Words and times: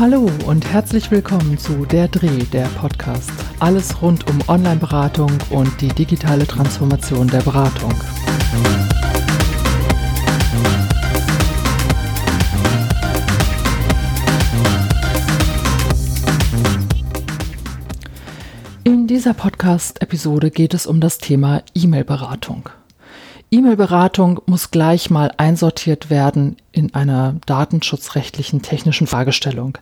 Hallo 0.00 0.30
und 0.46 0.64
herzlich 0.64 1.10
willkommen 1.10 1.58
zu 1.58 1.84
Der 1.84 2.08
Dreh, 2.08 2.44
der 2.54 2.64
Podcast. 2.68 3.30
Alles 3.58 4.00
rund 4.00 4.26
um 4.30 4.38
Online-Beratung 4.48 5.30
und 5.50 5.78
die 5.82 5.88
digitale 5.88 6.46
Transformation 6.46 7.28
der 7.28 7.42
Beratung. 7.42 7.92
In 18.84 19.06
dieser 19.06 19.34
Podcast-Episode 19.34 20.50
geht 20.50 20.72
es 20.72 20.86
um 20.86 21.02
das 21.02 21.18
Thema 21.18 21.62
E-Mail-Beratung. 21.74 22.70
E-Mail-Beratung 23.52 24.40
muss 24.46 24.70
gleich 24.70 25.10
mal 25.10 25.32
einsortiert 25.36 26.08
werden 26.08 26.56
in 26.70 26.94
einer 26.94 27.34
datenschutzrechtlichen 27.46 28.62
technischen 28.62 29.08
Fragestellung. 29.08 29.76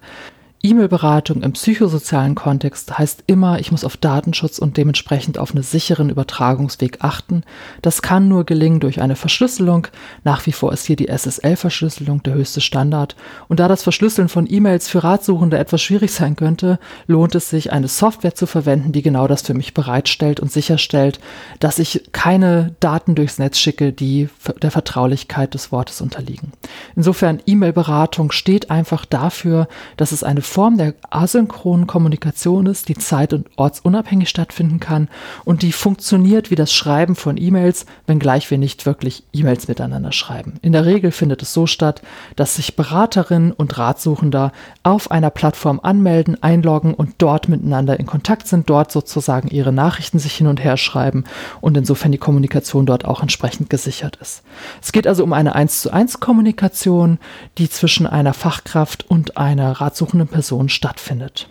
E-Mail-Beratung 0.60 1.42
im 1.42 1.52
psychosozialen 1.52 2.34
Kontext 2.34 2.98
heißt 2.98 3.22
immer, 3.28 3.60
ich 3.60 3.70
muss 3.70 3.84
auf 3.84 3.96
Datenschutz 3.96 4.58
und 4.58 4.76
dementsprechend 4.76 5.38
auf 5.38 5.52
einen 5.52 5.62
sicheren 5.62 6.10
Übertragungsweg 6.10 6.98
achten. 7.00 7.44
Das 7.80 8.02
kann 8.02 8.26
nur 8.26 8.44
gelingen 8.44 8.80
durch 8.80 9.00
eine 9.00 9.14
Verschlüsselung. 9.14 9.86
Nach 10.24 10.44
wie 10.46 10.52
vor 10.52 10.72
ist 10.72 10.84
hier 10.84 10.96
die 10.96 11.06
SSL-Verschlüsselung 11.06 12.24
der 12.24 12.34
höchste 12.34 12.60
Standard. 12.60 13.14
Und 13.46 13.60
da 13.60 13.68
das 13.68 13.84
Verschlüsseln 13.84 14.28
von 14.28 14.50
E-Mails 14.50 14.88
für 14.88 15.04
Ratsuchende 15.04 15.58
etwas 15.58 15.80
schwierig 15.80 16.10
sein 16.10 16.34
könnte, 16.34 16.80
lohnt 17.06 17.36
es 17.36 17.50
sich, 17.50 17.70
eine 17.70 17.86
Software 17.86 18.34
zu 18.34 18.46
verwenden, 18.46 18.90
die 18.90 19.02
genau 19.02 19.28
das 19.28 19.42
für 19.42 19.54
mich 19.54 19.74
bereitstellt 19.74 20.40
und 20.40 20.50
sicherstellt, 20.50 21.20
dass 21.60 21.78
ich 21.78 22.08
keine 22.10 22.74
Daten 22.80 23.14
durchs 23.14 23.38
Netz 23.38 23.58
schicke, 23.58 23.92
die 23.92 24.28
der 24.60 24.72
Vertraulichkeit 24.72 25.54
des 25.54 25.70
Wortes 25.70 26.00
unterliegen. 26.00 26.52
Insofern 26.96 27.40
E-Mail-Beratung 27.46 28.32
steht 28.32 28.72
einfach 28.72 29.04
dafür, 29.04 29.68
dass 29.96 30.10
es 30.10 30.24
eine 30.24 30.42
Form 30.48 30.78
der 30.78 30.94
asynchronen 31.10 31.86
Kommunikation 31.86 32.66
ist, 32.66 32.88
die 32.88 32.94
zeit- 32.94 33.32
und 33.32 33.48
ortsunabhängig 33.56 34.28
stattfinden 34.28 34.80
kann 34.80 35.08
und 35.44 35.62
die 35.62 35.72
funktioniert 35.72 36.50
wie 36.50 36.54
das 36.54 36.72
Schreiben 36.72 37.14
von 37.14 37.36
E-Mails, 37.36 37.86
wenngleich 38.06 38.50
wir 38.50 38.58
nicht 38.58 38.86
wirklich 38.86 39.24
E-Mails 39.32 39.68
miteinander 39.68 40.12
schreiben. 40.12 40.54
In 40.62 40.72
der 40.72 40.86
Regel 40.86 41.10
findet 41.10 41.42
es 41.42 41.52
so 41.52 41.66
statt, 41.66 42.02
dass 42.36 42.56
sich 42.56 42.76
Beraterinnen 42.76 43.52
und 43.52 43.76
Ratsuchender 43.78 44.52
auf 44.82 45.10
einer 45.10 45.30
Plattform 45.30 45.80
anmelden, 45.82 46.42
einloggen 46.42 46.94
und 46.94 47.16
dort 47.18 47.48
miteinander 47.48 48.00
in 48.00 48.06
Kontakt 48.06 48.48
sind, 48.48 48.70
dort 48.70 48.90
sozusagen 48.90 49.48
ihre 49.48 49.72
Nachrichten 49.72 50.18
sich 50.18 50.34
hin 50.34 50.46
und 50.46 50.64
her 50.64 50.78
schreiben 50.78 51.24
und 51.60 51.76
insofern 51.76 52.12
die 52.12 52.18
Kommunikation 52.18 52.86
dort 52.86 53.04
auch 53.04 53.20
entsprechend 53.20 53.70
gesichert 53.70 54.16
ist. 54.16 54.42
Es 54.80 54.92
geht 54.92 55.06
also 55.06 55.22
um 55.24 55.32
eine 55.32 55.54
1 55.54 55.82
zu 55.82 55.92
1 55.92 56.20
Kommunikation, 56.20 57.18
die 57.58 57.68
zwischen 57.68 58.06
einer 58.06 58.32
Fachkraft 58.32 59.04
und 59.10 59.36
einer 59.36 59.72
ratsuchenden 59.72 60.26
Person 60.26 60.37
Person 60.38 60.68
stattfindet. 60.68 61.48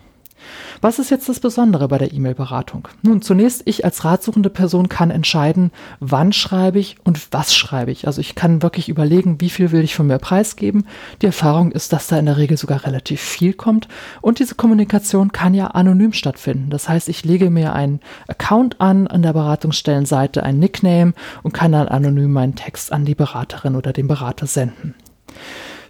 Was 0.80 0.98
ist 0.98 1.10
jetzt 1.10 1.28
das 1.28 1.40
Besondere 1.40 1.88
bei 1.88 1.98
der 1.98 2.14
E-Mail-Beratung? 2.14 2.88
Nun, 3.02 3.20
zunächst, 3.20 3.60
ich 3.66 3.84
als 3.84 4.02
ratsuchende 4.02 4.48
Person 4.48 4.88
kann 4.88 5.10
entscheiden, 5.10 5.72
wann 6.00 6.32
schreibe 6.32 6.78
ich 6.78 6.96
und 7.04 7.34
was 7.34 7.54
schreibe 7.54 7.90
ich. 7.90 8.06
Also 8.06 8.22
ich 8.22 8.34
kann 8.34 8.62
wirklich 8.62 8.88
überlegen, 8.88 9.42
wie 9.42 9.50
viel 9.50 9.72
will 9.72 9.84
ich 9.84 9.94
von 9.94 10.06
mir 10.06 10.16
preisgeben. 10.16 10.86
Die 11.20 11.26
Erfahrung 11.26 11.70
ist, 11.70 11.92
dass 11.92 12.06
da 12.06 12.18
in 12.18 12.24
der 12.24 12.38
Regel 12.38 12.56
sogar 12.56 12.86
relativ 12.86 13.20
viel 13.20 13.52
kommt. 13.52 13.88
Und 14.22 14.38
diese 14.38 14.54
Kommunikation 14.54 15.30
kann 15.30 15.52
ja 15.52 15.66
anonym 15.66 16.14
stattfinden. 16.14 16.70
Das 16.70 16.88
heißt, 16.88 17.10
ich 17.10 17.26
lege 17.26 17.50
mir 17.50 17.74
einen 17.74 18.00
Account 18.26 18.80
an 18.80 19.06
an 19.06 19.20
der 19.20 19.34
Beratungsstellenseite, 19.34 20.44
ein 20.44 20.58
Nickname 20.58 21.12
und 21.42 21.52
kann 21.52 21.72
dann 21.72 21.88
anonym 21.88 22.32
meinen 22.32 22.54
Text 22.54 22.90
an 22.90 23.04
die 23.04 23.14
Beraterin 23.14 23.76
oder 23.76 23.92
den 23.92 24.08
Berater 24.08 24.46
senden. 24.46 24.94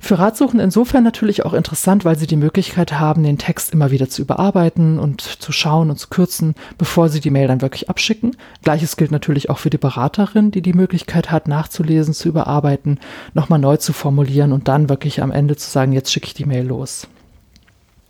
Für 0.01 0.19
Ratsuchende 0.19 0.65
insofern 0.65 1.05
natürlich 1.05 1.45
auch 1.45 1.55
interessant, 1.55 2.05
weil 2.05 2.17
sie 2.17 2.27
die 2.27 2.37
Möglichkeit 2.37 2.99
haben, 2.99 3.23
den 3.23 3.39
Text 3.39 3.73
immer 3.73 3.91
wieder 3.91 4.09
zu 4.09 4.23
überarbeiten 4.23 4.99
und 4.99 5.21
zu 5.21 5.53
schauen 5.53 5.91
und 5.91 5.99
zu 5.99 6.09
kürzen, 6.09 6.55
bevor 6.77 7.09
sie 7.09 7.21
die 7.21 7.31
Mail 7.31 7.49
dann 7.49 7.63
wirklich 7.63 7.91
abschicken. 7.91 8.37
Gleiches 8.63 8.97
gilt 8.97 9.11
natürlich 9.11 9.51
auch 9.51 9.59
für 9.59 9.71
die 9.71 9.79
Beraterin, 9.79 10.51
die 10.51 10.63
die 10.63 10.73
Möglichkeit 10.73 11.31
hat, 11.31 11.49
nachzulesen, 11.49 12.15
zu 12.15 12.29
überarbeiten, 12.29 13.01
nochmal 13.35 13.59
neu 13.59 13.77
zu 13.77 13.93
formulieren 13.93 14.53
und 14.53 14.69
dann 14.69 14.89
wirklich 14.89 15.23
am 15.23 15.33
Ende 15.33 15.57
zu 15.57 15.71
sagen, 15.71 15.93
jetzt 15.93 16.13
schicke 16.13 16.27
ich 16.27 16.35
die 16.35 16.47
Mail 16.47 16.67
los. 16.67 17.09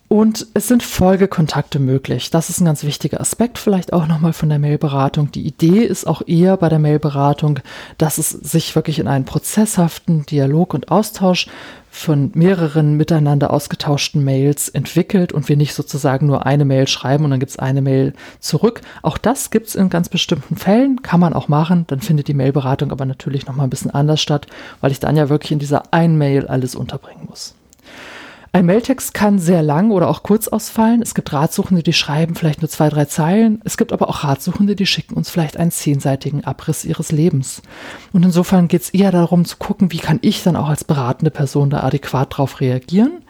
Und 0.08 0.46
es 0.54 0.68
sind 0.68 0.82
Folgekontakte 0.82 1.78
möglich. 1.78 2.30
Das 2.30 2.48
ist 2.48 2.60
ein 2.60 2.64
ganz 2.64 2.82
wichtiger 2.82 3.20
Aspekt 3.20 3.58
vielleicht 3.58 3.92
auch 3.92 4.06
nochmal 4.06 4.32
von 4.32 4.48
der 4.48 4.58
Mailberatung. 4.58 5.30
Die 5.32 5.46
Idee 5.46 5.84
ist 5.84 6.06
auch 6.06 6.22
eher 6.26 6.56
bei 6.56 6.70
der 6.70 6.78
Mailberatung, 6.78 7.60
dass 7.98 8.16
es 8.16 8.30
sich 8.30 8.74
wirklich 8.74 8.98
in 9.00 9.06
einen 9.06 9.26
prozesshaften 9.26 10.24
Dialog 10.24 10.72
und 10.72 10.90
Austausch 10.90 11.48
von 11.90 12.30
mehreren 12.34 12.94
miteinander 12.96 13.52
ausgetauschten 13.52 14.24
Mails 14.24 14.70
entwickelt 14.70 15.32
und 15.32 15.50
wir 15.50 15.58
nicht 15.58 15.74
sozusagen 15.74 16.26
nur 16.26 16.46
eine 16.46 16.64
Mail 16.64 16.86
schreiben 16.88 17.24
und 17.24 17.30
dann 17.30 17.40
gibt 17.40 17.50
es 17.50 17.58
eine 17.58 17.82
Mail 17.82 18.14
zurück. 18.40 18.80
Auch 19.02 19.18
das 19.18 19.50
gibt 19.50 19.68
es 19.68 19.74
in 19.74 19.90
ganz 19.90 20.08
bestimmten 20.08 20.56
Fällen, 20.56 21.02
kann 21.02 21.20
man 21.20 21.34
auch 21.34 21.48
machen. 21.48 21.84
Dann 21.88 22.00
findet 22.00 22.28
die 22.28 22.34
Mailberatung 22.34 22.92
aber 22.92 23.04
natürlich 23.04 23.46
nochmal 23.46 23.66
ein 23.66 23.70
bisschen 23.70 23.90
anders 23.90 24.22
statt, 24.22 24.46
weil 24.80 24.90
ich 24.90 25.00
dann 25.00 25.16
ja 25.16 25.28
wirklich 25.28 25.52
in 25.52 25.58
dieser 25.58 25.92
einen 25.92 26.16
Mail 26.16 26.46
alles 26.46 26.74
unterbringen 26.74 27.26
muss. 27.28 27.57
Ein 28.58 28.66
Mailtext 28.66 29.14
kann 29.14 29.38
sehr 29.38 29.62
lang 29.62 29.92
oder 29.92 30.08
auch 30.08 30.24
kurz 30.24 30.48
ausfallen. 30.48 31.00
Es 31.00 31.14
gibt 31.14 31.32
Ratsuchende, 31.32 31.84
die 31.84 31.92
schreiben 31.92 32.34
vielleicht 32.34 32.60
nur 32.60 32.68
zwei, 32.68 32.88
drei 32.88 33.04
Zeilen. 33.04 33.60
Es 33.62 33.76
gibt 33.76 33.92
aber 33.92 34.08
auch 34.08 34.24
Ratsuchende, 34.24 34.74
die 34.74 34.84
schicken 34.84 35.14
uns 35.14 35.30
vielleicht 35.30 35.56
einen 35.56 35.70
zehnseitigen 35.70 36.42
Abriss 36.42 36.84
ihres 36.84 37.12
Lebens. 37.12 37.62
Und 38.12 38.24
insofern 38.24 38.66
geht 38.66 38.82
es 38.82 38.90
eher 38.90 39.12
darum 39.12 39.44
zu 39.44 39.58
gucken, 39.58 39.92
wie 39.92 39.98
kann 39.98 40.18
ich 40.22 40.42
dann 40.42 40.56
auch 40.56 40.68
als 40.68 40.82
beratende 40.82 41.30
Person 41.30 41.70
da 41.70 41.84
adäquat 41.84 42.32
darauf 42.32 42.60
reagieren. 42.60 43.22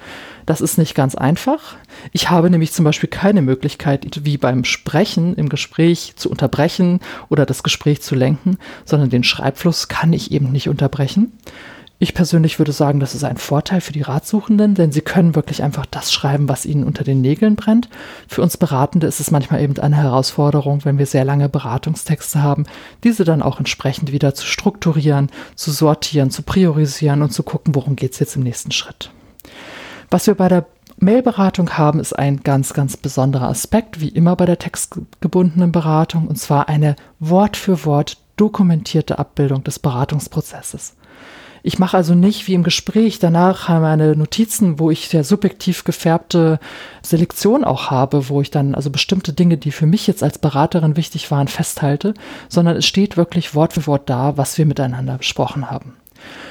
Das 0.47 0.62
ist 0.62 0.78
nicht 0.78 0.94
ganz 0.94 1.15
einfach. 1.15 1.77
Ich 2.12 2.31
habe 2.31 2.49
nämlich 2.49 2.72
zum 2.72 2.87
Beispiel 2.87 3.10
keine 3.10 3.43
Möglichkeit, 3.43 4.25
wie 4.25 4.39
beim 4.39 4.65
Sprechen 4.65 5.34
im 5.34 5.50
Gespräch 5.50 6.15
zu 6.16 6.31
unterbrechen 6.31 7.00
oder 7.28 7.45
das 7.45 7.62
Gespräch 7.62 8.00
zu 8.00 8.15
lenken, 8.15 8.56
sondern 8.87 9.10
den 9.10 9.25
Schreibfluss 9.25 9.89
kann 9.89 10.15
ich 10.15 10.33
eben 10.33 10.53
nicht 10.53 10.71
unterbrechen. 10.71 11.33
Ich 12.00 12.14
persönlich 12.14 12.60
würde 12.60 12.70
sagen, 12.70 13.00
das 13.00 13.16
ist 13.16 13.25
ein 13.25 13.38
Vorteil 13.38 13.81
für 13.81 13.92
die 13.92 14.03
Ratsuchenden, 14.03 14.76
denn 14.76 14.92
sie 14.92 15.00
können 15.00 15.34
wirklich 15.34 15.64
einfach 15.64 15.84
das 15.84 16.12
schreiben, 16.12 16.48
was 16.48 16.64
ihnen 16.64 16.84
unter 16.84 17.03
den 17.03 17.20
Nägeln 17.20 17.56
brennt. 17.56 17.88
Für 18.28 18.41
uns 18.42 18.56
Beratende 18.56 19.09
ist 19.09 19.19
es 19.19 19.32
manchmal 19.32 19.62
eben 19.62 19.76
eine 19.81 19.97
Herausforderung, 19.97 20.84
wenn 20.84 20.98
wir 20.98 21.06
sehr 21.06 21.25
lange 21.25 21.48
Beratungstexte 21.48 22.41
haben, 22.41 22.66
diese 23.03 23.25
dann 23.25 23.42
auch 23.42 23.59
entsprechend 23.59 24.12
wieder 24.12 24.32
zu 24.34 24.47
strukturieren, 24.47 25.31
zu 25.56 25.72
sortieren, 25.72 26.31
zu 26.31 26.42
priorisieren 26.42 27.20
und 27.22 27.32
zu 27.32 27.42
gucken, 27.42 27.75
worum 27.75 27.97
geht 27.97 28.12
es 28.12 28.20
jetzt 28.20 28.36
im 28.36 28.44
nächsten 28.44 28.70
Schritt. 28.70 29.10
Was 30.09 30.28
wir 30.28 30.36
bei 30.36 30.48
der 30.48 30.66
Mailberatung 31.00 31.70
haben, 31.70 31.98
ist 31.98 32.16
ein 32.16 32.44
ganz, 32.44 32.75
ganz 32.75 32.97
besonderer 32.97 33.48
Aspekt, 33.48 34.00
wie 34.00 34.09
immer 34.09 34.36
bei 34.36 34.47
der 34.47 34.59
textgebundenen 34.60 35.72
Beratung, 35.72 36.28
und 36.28 36.36
zwar 36.36 36.69
eine 36.69 36.94
Wort 37.19 37.56
für 37.56 37.84
Wort 37.84 38.19
dokumentierte 38.36 39.19
Abbildung 39.19 39.65
des 39.65 39.80
Beratungsprozesses. 39.80 40.94
Ich 41.62 41.78
mache 41.78 41.96
also 41.96 42.14
nicht 42.14 42.46
wie 42.46 42.54
im 42.54 42.62
Gespräch 42.62 43.19
danach 43.19 43.69
meine 43.69 44.16
Notizen, 44.16 44.78
wo 44.78 44.91
ich 44.91 45.08
sehr 45.08 45.24
subjektiv 45.24 45.84
gefärbte 45.84 46.58
Selektion 47.02 47.64
auch 47.64 47.91
habe, 47.91 48.28
wo 48.28 48.41
ich 48.41 48.50
dann 48.50 48.74
also 48.74 48.91
bestimmte 48.91 49.32
Dinge, 49.32 49.56
die 49.56 49.72
für 49.72 49.86
mich 49.86 50.06
jetzt 50.06 50.22
als 50.22 50.38
Beraterin 50.38 50.97
wichtig 50.97 51.30
waren, 51.30 51.48
festhalte, 51.48 52.14
sondern 52.48 52.76
es 52.76 52.86
steht 52.86 53.16
wirklich 53.16 53.54
Wort 53.54 53.72
für 53.72 53.86
Wort 53.86 54.08
da, 54.08 54.36
was 54.36 54.58
wir 54.58 54.66
miteinander 54.66 55.18
besprochen 55.18 55.70
haben. 55.70 55.94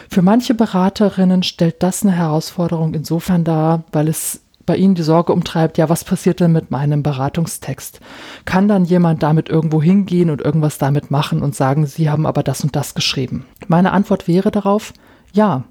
Für 0.10 0.22
manche 0.22 0.54
Beraterinnen 0.54 1.44
stellt 1.44 1.84
das 1.84 2.04
eine 2.04 2.14
Herausforderung 2.14 2.94
insofern 2.94 3.44
dar, 3.44 3.84
weil 3.92 4.08
es 4.08 4.42
bei 4.68 4.76
Ihnen 4.76 4.94
die 4.94 5.02
Sorge 5.02 5.34
umtreibt, 5.34 5.80
ja, 5.80 5.90
was 5.90 6.04
passiert 6.04 6.40
denn 6.40 6.52
mit 6.52 6.70
meinem 6.70 7.02
Beratungstext? 7.02 8.00
Kann 8.46 8.68
dann 8.68 8.86
jemand 8.86 9.24
damit 9.24 9.50
irgendwo 9.50 9.82
hingehen 9.82 10.30
und 10.30 10.42
irgendwas 10.42 10.78
damit 10.78 11.10
machen 11.10 11.42
und 11.42 11.56
sagen, 11.56 11.88
Sie 11.88 12.12
haben 12.12 12.28
aber 12.28 12.44
das 12.44 12.64
und 12.64 12.76
das 12.76 12.94
geschrieben? 12.94 13.46
Meine 13.68 13.94
Antwort 13.94 14.28
wäre 14.28 14.52
darauf, 14.52 14.94
ja. 15.34 15.64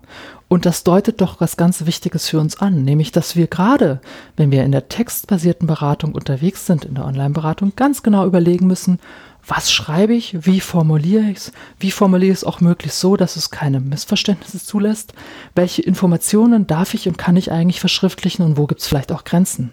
Und 0.49 0.65
das 0.65 0.85
deutet 0.85 1.21
doch 1.21 1.41
was 1.41 1.57
ganz 1.57 1.87
Wichtiges 1.87 2.29
für 2.29 2.41
uns 2.41 2.61
an, 2.61 2.85
nämlich 2.85 3.13
dass 3.13 3.37
wir 3.37 3.49
gerade, 3.49 4.01
wenn 4.37 4.51
wir 4.51 4.65
in 4.65 4.73
der 4.73 4.89
textbasierten 4.89 5.67
Beratung 5.67 6.15
unterwegs 6.15 6.67
sind, 6.67 6.85
in 6.85 6.95
der 6.95 7.05
Online-Beratung, 7.05 7.73
ganz 7.77 8.03
genau 8.03 8.25
überlegen 8.27 8.67
müssen, 8.67 8.99
was 9.47 9.71
schreibe 9.71 10.15
ich, 10.15 10.47
wie 10.47 10.61
formuliere 10.61 11.31
ich 11.31 11.37
es, 11.37 11.53
wie 11.79 11.91
formuliere 11.91 12.33
ich 12.33 12.39
es 12.39 12.45
auch 12.45 12.61
möglichst 12.61 13.01
so, 13.01 13.17
dass 13.17 13.37
es 13.37 13.51
keine 13.51 13.81
Missverständnisse 13.81 14.63
zulässt, 14.63 15.13
welche 15.55 15.83
Informationen 15.83 16.67
darf 16.67 16.95
ich 16.95 17.09
und 17.09 17.17
kann 17.17 17.37
ich 17.37 17.53
eigentlich 17.53 17.81
verschriftlichen 17.81 18.45
und 18.45 18.57
wo 18.57 18.67
gibt 18.67 18.81
es 18.81 18.89
vielleicht 18.89 19.13
auch 19.13 19.25
Grenzen. 19.25 19.73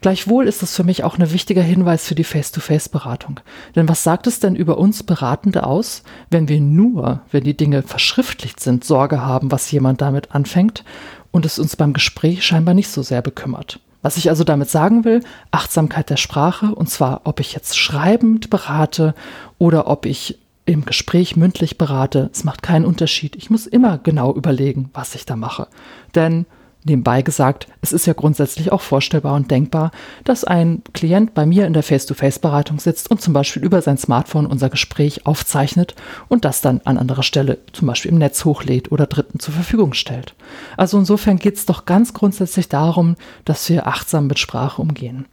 Gleichwohl 0.00 0.46
ist 0.46 0.62
es 0.62 0.76
für 0.76 0.84
mich 0.84 1.04
auch 1.04 1.18
ein 1.18 1.32
wichtiger 1.32 1.62
Hinweis 1.62 2.06
für 2.06 2.14
die 2.14 2.24
Face-to-Face-Beratung. 2.24 3.40
Denn 3.74 3.88
was 3.88 4.02
sagt 4.02 4.26
es 4.26 4.40
denn 4.40 4.56
über 4.56 4.78
uns 4.78 5.02
Beratende 5.02 5.64
aus, 5.64 6.02
wenn 6.30 6.48
wir 6.48 6.60
nur, 6.60 7.22
wenn 7.30 7.44
die 7.44 7.56
Dinge 7.56 7.82
verschriftlicht 7.82 8.60
sind, 8.60 8.84
Sorge 8.84 9.20
haben, 9.20 9.50
was 9.50 9.70
jemand 9.70 10.00
damit 10.00 10.32
anfängt 10.32 10.84
und 11.30 11.44
es 11.44 11.58
uns 11.58 11.76
beim 11.76 11.92
Gespräch 11.92 12.44
scheinbar 12.44 12.74
nicht 12.74 12.88
so 12.88 13.02
sehr 13.02 13.22
bekümmert? 13.22 13.80
Was 14.02 14.16
ich 14.16 14.28
also 14.28 14.44
damit 14.44 14.70
sagen 14.70 15.04
will, 15.04 15.22
Achtsamkeit 15.50 16.10
der 16.10 16.16
Sprache, 16.16 16.74
und 16.74 16.88
zwar 16.88 17.22
ob 17.24 17.40
ich 17.40 17.52
jetzt 17.52 17.76
schreibend 17.76 18.50
berate 18.50 19.14
oder 19.58 19.88
ob 19.88 20.06
ich 20.06 20.38
im 20.66 20.84
Gespräch 20.84 21.34
mündlich 21.34 21.78
berate, 21.78 22.28
es 22.32 22.44
macht 22.44 22.62
keinen 22.62 22.84
Unterschied. 22.84 23.36
Ich 23.36 23.50
muss 23.50 23.66
immer 23.66 23.98
genau 23.98 24.34
überlegen, 24.34 24.90
was 24.92 25.14
ich 25.14 25.24
da 25.24 25.34
mache. 25.34 25.66
Denn 26.14 26.46
Nebenbei 26.84 27.22
gesagt, 27.22 27.66
es 27.82 27.92
ist 27.92 28.06
ja 28.06 28.12
grundsätzlich 28.12 28.70
auch 28.70 28.80
vorstellbar 28.80 29.34
und 29.34 29.50
denkbar, 29.50 29.90
dass 30.22 30.44
ein 30.44 30.82
Klient 30.94 31.34
bei 31.34 31.44
mir 31.44 31.66
in 31.66 31.72
der 31.72 31.82
Face-to-Face-Beratung 31.82 32.78
sitzt 32.78 33.10
und 33.10 33.20
zum 33.20 33.34
Beispiel 33.34 33.64
über 33.64 33.82
sein 33.82 33.98
Smartphone 33.98 34.46
unser 34.46 34.70
Gespräch 34.70 35.26
aufzeichnet 35.26 35.96
und 36.28 36.44
das 36.44 36.60
dann 36.60 36.80
an 36.84 36.96
anderer 36.96 37.24
Stelle, 37.24 37.58
zum 37.72 37.88
Beispiel 37.88 38.12
im 38.12 38.18
Netz 38.18 38.44
hochlädt 38.44 38.92
oder 38.92 39.06
Dritten 39.06 39.40
zur 39.40 39.54
Verfügung 39.54 39.92
stellt. 39.92 40.34
Also 40.76 40.98
insofern 40.98 41.38
geht 41.38 41.56
es 41.56 41.66
doch 41.66 41.84
ganz 41.84 42.14
grundsätzlich 42.14 42.68
darum, 42.68 43.16
dass 43.44 43.68
wir 43.68 43.88
achtsam 43.88 44.28
mit 44.28 44.38
Sprache 44.38 44.80
umgehen. 44.80 45.26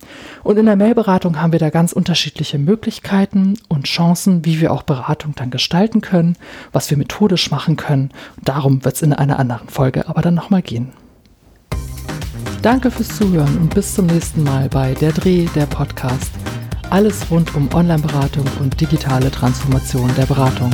Und 0.44 0.58
in 0.58 0.66
der 0.66 0.76
Mailberatung 0.76 1.40
haben 1.40 1.52
wir 1.52 1.60
da 1.60 1.70
ganz 1.70 1.94
unterschiedliche 1.94 2.58
Möglichkeiten 2.58 3.60
und 3.70 3.86
Chancen, 3.86 4.46
wie 4.46 4.60
wir 4.60 4.74
auch 4.74 4.84
Beratung 4.84 5.36
dann 5.36 5.52
gestalten 5.52 6.02
können, 6.02 6.38
was 6.72 6.90
wir 6.90 6.98
methodisch 6.98 7.52
machen 7.52 7.76
können. 7.76 8.10
Darum 8.44 8.84
wird 8.84 8.96
es 8.96 9.04
in 9.04 9.14
einer 9.14 9.38
anderen 9.38 9.70
Folge 9.70 10.10
aber 10.10 10.24
dann 10.24 10.34
nochmal 10.34 10.64
gehen. 10.64 10.92
Danke 12.62 12.90
fürs 12.92 13.10
Zuhören 13.10 13.58
und 13.58 13.74
bis 13.74 13.94
zum 13.94 14.08
nächsten 14.08 14.44
Mal 14.44 14.70
bei 14.70 14.94
Der 14.96 15.12
Dreh, 15.12 15.46
der 15.56 15.66
Podcast. 15.66 16.32
Alles 16.90 17.30
rund 17.30 17.56
um 17.56 17.72
Online-Beratung 17.74 18.46
und 18.60 18.80
digitale 18.80 19.32
Transformation 19.32 20.10
der 20.18 20.26
Beratung. 20.26 20.74